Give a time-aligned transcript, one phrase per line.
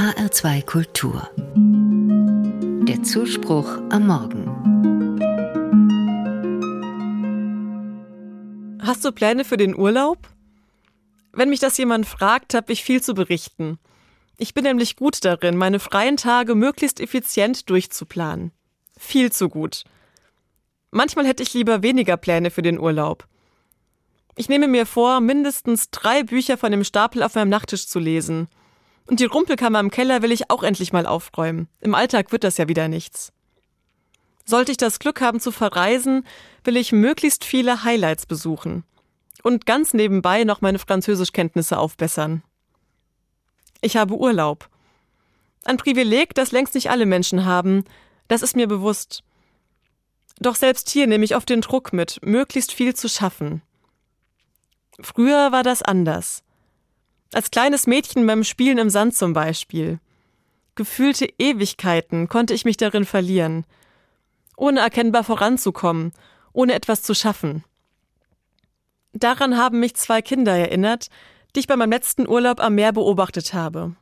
[0.00, 1.28] HR2 Kultur.
[2.88, 4.46] Der Zuspruch am Morgen.
[8.80, 10.26] Hast du Pläne für den Urlaub?
[11.34, 13.78] Wenn mich das jemand fragt, habe ich viel zu berichten.
[14.38, 18.52] Ich bin nämlich gut darin, meine freien Tage möglichst effizient durchzuplanen.
[18.96, 19.84] Viel zu gut.
[20.90, 23.28] Manchmal hätte ich lieber weniger Pläne für den Urlaub.
[24.34, 28.48] Ich nehme mir vor, mindestens drei Bücher von dem Stapel auf meinem Nachttisch zu lesen.
[29.10, 31.66] Und die Rumpelkammer im Keller will ich auch endlich mal aufräumen.
[31.80, 33.32] Im Alltag wird das ja wieder nichts.
[34.44, 36.24] Sollte ich das Glück haben zu verreisen,
[36.62, 38.84] will ich möglichst viele Highlights besuchen.
[39.42, 42.44] Und ganz nebenbei noch meine Französischkenntnisse aufbessern.
[43.80, 44.68] Ich habe Urlaub.
[45.64, 47.82] Ein Privileg, das längst nicht alle Menschen haben,
[48.28, 49.24] das ist mir bewusst.
[50.38, 53.62] Doch selbst hier nehme ich oft den Druck mit, möglichst viel zu schaffen.
[55.00, 56.44] Früher war das anders.
[57.32, 60.00] Als kleines Mädchen beim Spielen im Sand zum Beispiel.
[60.74, 63.64] Gefühlte Ewigkeiten konnte ich mich darin verlieren,
[64.56, 66.12] ohne erkennbar voranzukommen,
[66.52, 67.64] ohne etwas zu schaffen.
[69.12, 71.08] Daran haben mich zwei Kinder erinnert,
[71.54, 73.94] die ich bei meinem letzten Urlaub am Meer beobachtet habe.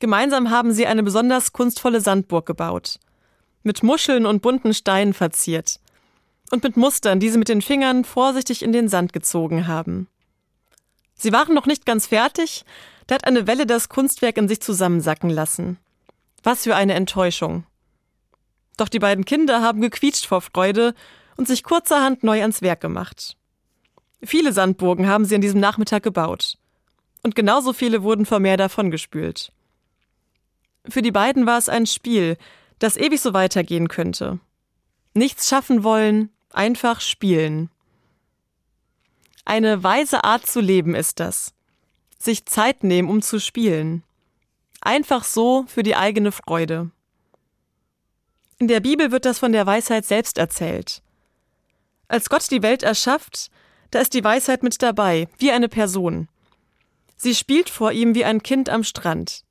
[0.00, 2.98] Gemeinsam haben sie eine besonders kunstvolle Sandburg gebaut,
[3.62, 5.80] mit Muscheln und bunten Steinen verziert
[6.50, 10.08] und mit Mustern, die sie mit den Fingern vorsichtig in den Sand gezogen haben.
[11.16, 12.64] Sie waren noch nicht ganz fertig,
[13.06, 15.78] da hat eine Welle das Kunstwerk in sich zusammensacken lassen.
[16.42, 17.64] Was für eine Enttäuschung.
[18.76, 20.94] Doch die beiden Kinder haben gequietscht vor Freude
[21.36, 23.36] und sich kurzerhand neu ans Werk gemacht.
[24.22, 26.58] Viele Sandburgen haben sie an diesem Nachmittag gebaut.
[27.22, 29.52] Und genauso viele wurden vom Meer davongespült.
[30.88, 32.36] Für die beiden war es ein Spiel,
[32.78, 34.38] das ewig so weitergehen könnte.
[35.14, 37.70] Nichts schaffen wollen, einfach spielen.
[39.46, 41.54] Eine weise Art zu leben ist das.
[42.18, 44.02] Sich Zeit nehmen, um zu spielen.
[44.80, 46.90] Einfach so für die eigene Freude.
[48.58, 51.00] In der Bibel wird das von der Weisheit selbst erzählt.
[52.08, 53.52] Als Gott die Welt erschafft,
[53.92, 56.28] da ist die Weisheit mit dabei, wie eine Person.
[57.16, 59.44] Sie spielt vor ihm wie ein Kind am Strand.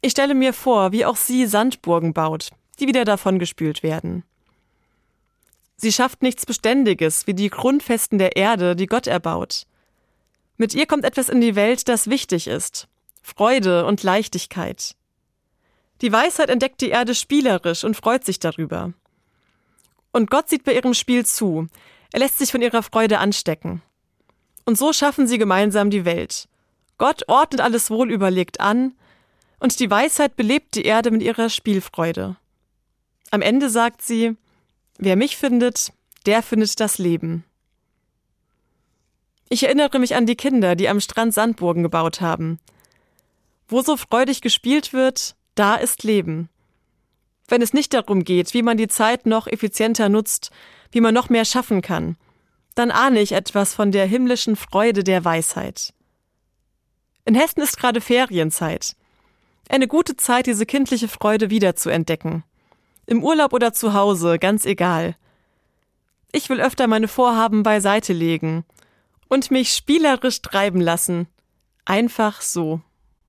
[0.00, 4.24] Ich stelle mir vor, wie auch sie Sandburgen baut, die wieder davongespült werden.
[5.76, 9.66] Sie schafft nichts Beständiges wie die Grundfesten der Erde, die Gott erbaut.
[10.56, 12.88] Mit ihr kommt etwas in die Welt, das wichtig ist.
[13.22, 14.96] Freude und Leichtigkeit.
[16.00, 18.92] Die Weisheit entdeckt die Erde spielerisch und freut sich darüber.
[20.12, 21.68] Und Gott sieht bei ihrem Spiel zu.
[22.12, 23.82] Er lässt sich von ihrer Freude anstecken.
[24.64, 26.48] Und so schaffen sie gemeinsam die Welt.
[26.98, 28.94] Gott ordnet alles wohlüberlegt an,
[29.58, 32.36] und die Weisheit belebt die Erde mit ihrer Spielfreude.
[33.30, 34.36] Am Ende sagt sie,
[34.98, 35.92] Wer mich findet,
[36.24, 37.44] der findet das Leben.
[39.48, 42.58] Ich erinnere mich an die Kinder, die am Strand Sandburgen gebaut haben.
[43.68, 46.48] Wo so freudig gespielt wird, da ist Leben.
[47.48, 50.50] Wenn es nicht darum geht, wie man die Zeit noch effizienter nutzt,
[50.90, 52.16] wie man noch mehr schaffen kann,
[52.74, 55.92] dann ahne ich etwas von der himmlischen Freude der Weisheit.
[57.24, 58.96] In Hessen ist gerade Ferienzeit.
[59.68, 62.44] Eine gute Zeit, diese kindliche Freude wiederzuentdecken.
[63.06, 65.16] Im Urlaub oder zu Hause, ganz egal.
[66.32, 68.64] Ich will öfter meine Vorhaben beiseite legen
[69.28, 71.28] und mich spielerisch treiben lassen.
[71.84, 72.80] Einfach so.